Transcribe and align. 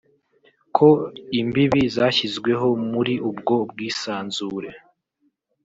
ko 0.75 0.89
imbibi 1.39 1.81
zashyizweho 1.95 2.67
muri 2.91 3.13
ubwo 3.29 3.55
bwisanzure 3.69 4.71